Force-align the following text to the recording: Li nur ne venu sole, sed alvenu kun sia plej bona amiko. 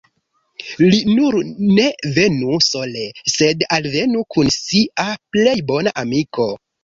Li 0.91 0.99
nur 1.17 1.35
ne 1.79 1.83
venu 2.15 2.55
sole, 2.69 3.03
sed 3.33 3.61
alvenu 3.79 4.25
kun 4.37 4.51
sia 4.55 5.05
plej 5.37 5.55
bona 5.73 5.93
amiko. 6.05 6.49